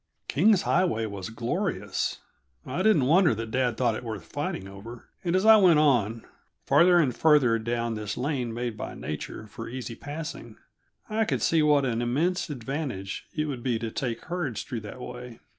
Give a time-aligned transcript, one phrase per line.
[0.27, 2.21] King's Highway was glorious;
[2.65, 6.25] I didn't wonder that dad thought it worth fighting over, and as I went on,
[6.65, 10.57] farther and farther down this lane made by nature for easy passing,
[11.07, 15.01] I could see what an immense advantage it would be to take herds through that
[15.01, 15.37] way.